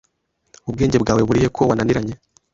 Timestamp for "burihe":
1.27-1.47